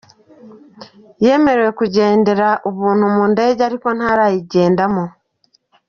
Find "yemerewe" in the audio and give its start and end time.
1.23-1.71